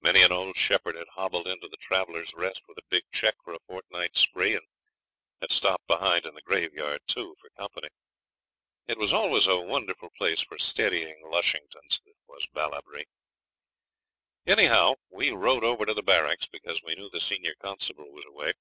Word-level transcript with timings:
Many 0.00 0.22
an 0.22 0.30
old 0.30 0.56
shepherd 0.56 0.94
had 0.94 1.08
hobbled 1.08 1.48
into 1.48 1.66
the 1.66 1.76
Travellers' 1.78 2.32
Rest 2.34 2.62
with 2.68 2.78
a 2.78 2.84
big 2.88 3.02
cheque 3.10 3.34
for 3.42 3.52
a 3.52 3.58
fortnight's 3.66 4.20
spree, 4.20 4.54
and 4.54 4.64
had 5.40 5.50
stopped 5.50 5.88
behind 5.88 6.24
in 6.24 6.36
the 6.36 6.42
graveyard, 6.42 7.00
too, 7.08 7.34
for 7.40 7.50
company. 7.50 7.88
It 8.86 8.96
was 8.96 9.12
always 9.12 9.48
a 9.48 9.58
wonderful 9.60 10.10
place 10.16 10.40
for 10.40 10.56
steadying 10.56 11.20
lushingtons, 11.24 11.98
was 12.28 12.46
Ballabri. 12.54 13.06
Anyhow 14.46 14.94
we 15.10 15.32
rode 15.32 15.64
over 15.64 15.84
to 15.84 15.94
the 15.94 16.00
barracks 16.04 16.46
because 16.46 16.80
we 16.84 16.94
knew 16.94 17.10
the 17.10 17.20
senior 17.20 17.56
constable 17.58 18.12
was 18.12 18.24
away. 18.24 18.52